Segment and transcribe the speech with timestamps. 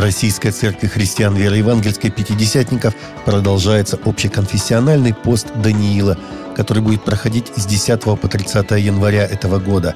[0.00, 2.94] Российской Церкви Христиан Веры Евангельской Пятидесятников
[3.26, 6.18] продолжается общеконфессиональный пост Даниила,
[6.56, 9.94] который будет проходить с 10 по 30 января этого года.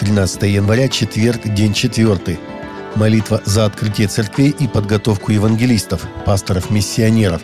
[0.00, 2.40] 13 января– четверг, день четвертый.
[2.96, 7.42] Молитва за открытие церквей и подготовку евангелистов, пасторов-миссионеров,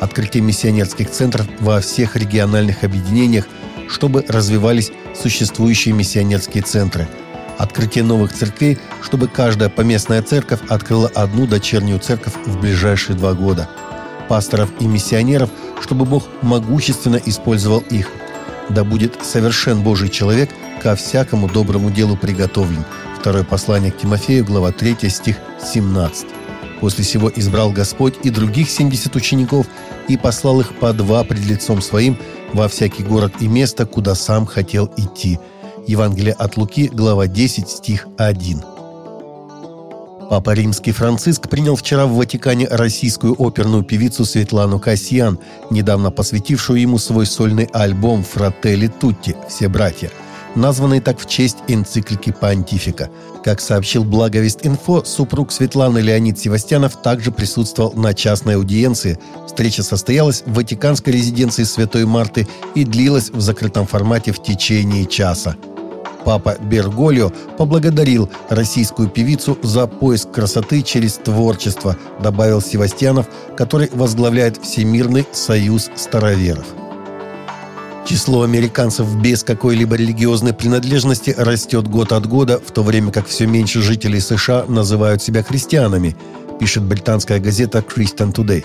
[0.00, 3.46] открытие миссионерских центров во всех региональных объединениях,
[3.88, 7.06] чтобы развивались существующие миссионерские центры–
[7.58, 13.68] открытие новых церквей, чтобы каждая поместная церковь открыла одну дочернюю церковь в ближайшие два года.
[14.28, 18.10] Пасторов и миссионеров, чтобы Бог могущественно использовал их.
[18.68, 20.50] Да будет совершен Божий человек,
[20.82, 22.84] ко всякому доброму делу приготовлен.
[23.18, 26.26] Второе послание к Тимофею, глава 3, стих 17.
[26.80, 29.66] После сего избрал Господь и других 70 учеников
[30.08, 32.18] и послал их по два пред лицом своим
[32.52, 35.38] во всякий город и место, куда сам хотел идти–
[35.86, 38.60] Евангелие от Луки, глава 10, стих 1.
[40.28, 45.38] Папа Римский Франциск принял вчера в Ватикане российскую оперную певицу Светлану Касьян,
[45.70, 50.10] недавно посвятившую ему свой сольный альбом «Фрателли Тутти»– «Все братья»,
[50.56, 53.08] названный так в честь энциклики Понтифика.
[53.44, 59.20] Как сообщил Благовест Инфо, супруг Светланы Леонид Севастьянов также присутствовал на частной аудиенции.
[59.46, 65.54] Встреча состоялась в Ватиканской резиденции Святой Марты и длилась в закрытом формате в течение часа.
[66.26, 75.24] Папа Берголио поблагодарил российскую певицу за поиск красоты через творчество, добавил Севастьянов, который возглавляет Всемирный
[75.30, 76.66] союз староверов.
[78.04, 83.46] Число американцев без какой-либо религиозной принадлежности растет год от года, в то время как все
[83.46, 86.16] меньше жителей США называют себя христианами,
[86.58, 88.64] пишет британская газета Christian Today.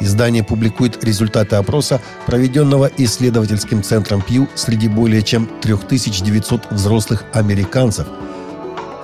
[0.00, 8.06] Издание публикует результаты опроса, проведенного исследовательским центром Пью среди более чем 3900 взрослых американцев.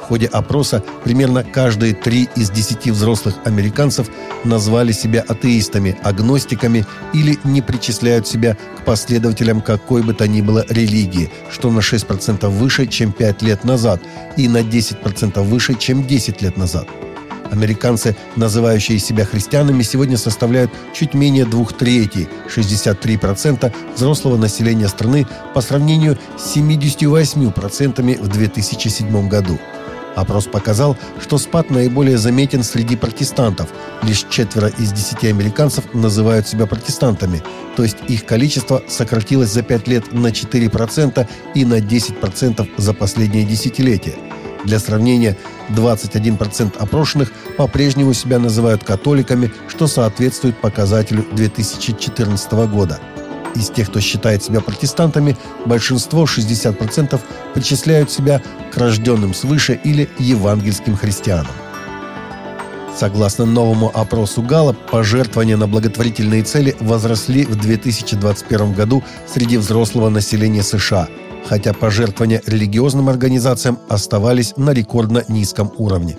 [0.03, 4.09] В ходе опроса примерно каждые три из десяти взрослых американцев
[4.45, 10.67] назвали себя атеистами, агностиками или не причисляют себя к последователям какой бы то ни было
[10.69, 14.03] религии, что на 6% выше, чем 5 лет назад,
[14.37, 16.87] и на 10% выше, чем 10 лет назад–
[17.51, 25.61] Американцы, называющие себя христианами, сегодня составляют чуть менее двух третей, 63% взрослого населения страны по
[25.61, 29.59] сравнению с 78% в 2007 году.
[30.15, 33.69] Опрос показал, что спад наиболее заметен среди протестантов.
[34.03, 37.43] Лишь четверо из десяти американцев называют себя протестантами,
[37.77, 43.45] то есть их количество сократилось за 5 лет на 4% и на 10% за последнее
[43.45, 44.15] десятилетие–
[44.65, 45.37] для сравнения,
[45.71, 52.99] 21% опрошенных по-прежнему себя называют католиками, что соответствует показателю 2014 года.
[53.55, 57.21] Из тех, кто считает себя протестантами, большинство, 60%,
[57.55, 58.43] причисляют себя
[58.73, 61.53] к рожденным свыше или евангельским христианам.
[62.97, 70.63] Согласно новому опросу Гала, пожертвования на благотворительные цели возросли в 2021 году среди взрослого населения
[70.63, 71.09] США–
[71.45, 76.17] хотя пожертвования религиозным организациям оставались на рекордно низком уровне.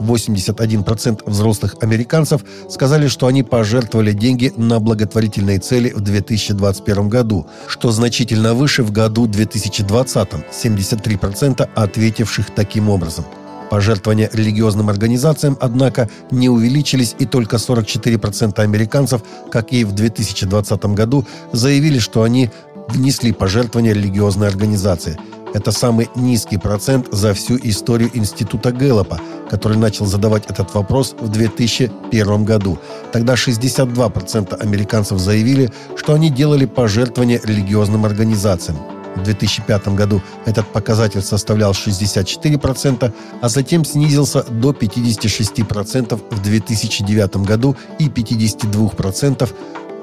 [0.00, 7.90] 81% взрослых американцев сказали, что они пожертвовали деньги на благотворительные цели в 2021 году, что
[7.92, 13.24] значительно выше в году 2020– 73% ответивших таким образом.
[13.70, 19.22] Пожертвования религиозным организациям, однако, не увеличились, и только 44% американцев,
[19.52, 22.50] как и в 2020 году, заявили, что они
[22.92, 25.18] внесли пожертвования религиозной организации.
[25.52, 31.28] Это самый низкий процент за всю историю Института Гэллопа, который начал задавать этот вопрос в
[31.28, 32.78] 2001 году.
[33.12, 38.78] Тогда 62% американцев заявили, что они делали пожертвования религиозным организациям.
[39.16, 47.76] В 2005 году этот показатель составлял 64%, а затем снизился до 56% в 2009 году
[47.98, 49.48] и 52%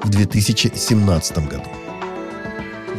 [0.04, 1.87] в 2017 году.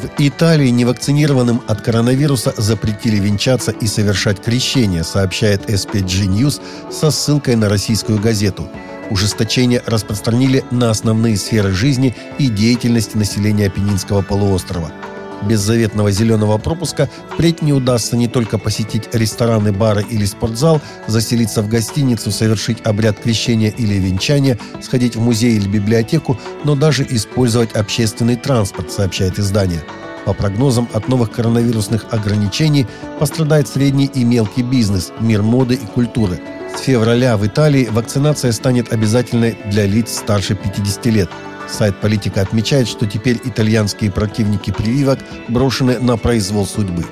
[0.01, 7.57] В Италии невакцинированным от коронавируса запретили венчаться и совершать крещение, сообщает SPG News со ссылкой
[7.57, 8.69] на российскую газету.
[9.09, 14.89] Ужесточение распространили на основные сферы жизни и деятельности населения Апеннинского полуострова–
[15.41, 21.61] без заветного зеленого пропуска впредь не удастся не только посетить рестораны, бары или спортзал, заселиться
[21.61, 27.73] в гостиницу, совершить обряд крещения или венчания, сходить в музей или библиотеку, но даже использовать
[27.73, 29.83] общественный транспорт, сообщает издание.
[30.25, 32.85] По прогнозам, от новых коронавирусных ограничений
[33.19, 36.39] пострадает средний и мелкий бизнес, мир моды и культуры.
[36.77, 41.29] С февраля в Италии вакцинация станет обязательной для лиц старше 50 лет–
[41.71, 47.05] Сайт «Политика» отмечает, что теперь итальянские противники прививок брошены на произвол судьбы.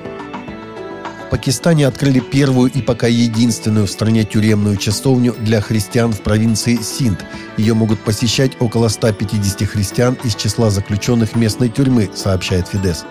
[1.27, 6.77] В Пакистане открыли первую и пока единственную в стране тюремную часовню для христиан в провинции
[6.77, 7.23] Синд.
[7.57, 13.05] Ее могут посещать около 150 христиан из числа заключенных местной тюрьмы, сообщает Фидес.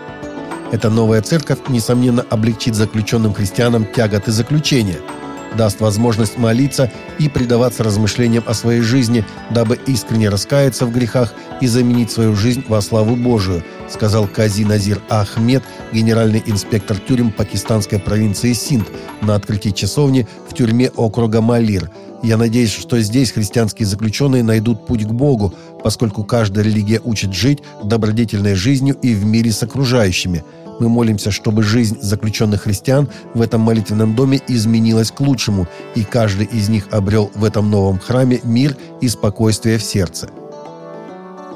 [0.73, 4.99] Эта новая церковь, несомненно, облегчит заключенным христианам тяготы заключения–
[5.57, 11.67] даст возможность молиться и предаваться размышлениям о своей жизни, дабы искренне раскаяться в грехах и
[11.67, 15.63] заменить свою жизнь во славу Божию, сказал Кази Назир Ахмед,
[15.93, 18.89] генеральный инспектор тюрем пакистанской провинции Синд
[19.23, 21.91] на открытии часовни в тюрьме округа Малир.
[22.23, 27.63] Я надеюсь, что здесь христианские заключенные найдут путь к Богу, поскольку каждая религия учит жить
[27.85, 30.45] добродетельной жизнью и в мире с окружающими–
[30.81, 36.47] мы молимся, чтобы жизнь заключенных христиан в этом молитвенном доме изменилась к лучшему, и каждый
[36.47, 40.29] из них обрел в этом новом храме мир и спокойствие в сердце.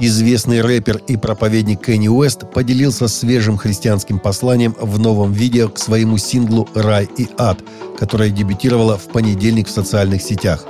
[0.03, 6.17] Известный рэпер и проповедник Кенни Уэст поделился свежим христианским посланием в новом видео к своему
[6.17, 7.59] синглу «Рай и ад»,
[7.99, 10.65] которое дебютировало в понедельник в социальных сетях.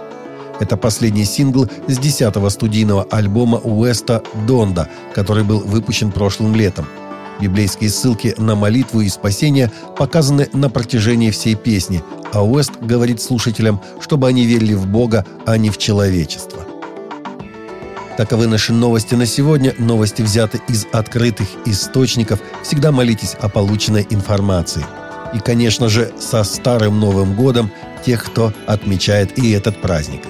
[0.59, 6.87] Это последний сингл с 10-го студийного альбома Уэста «Донда», который был выпущен прошлым летом–
[7.41, 12.03] Библейские ссылки на молитву и спасение показаны на протяжении всей песни,
[12.33, 16.67] а Уэст говорит слушателям, чтобы они верили в Бога, а не в человечество.
[18.17, 19.75] Таковы наши новости на сегодня.
[19.79, 22.41] Новости взяты из открытых источников.
[22.63, 24.85] Всегда молитесь о полученной информации.
[25.33, 27.71] И, конечно же, со Старым Новым Годом
[28.05, 30.21] тех, кто отмечает и этот праздник.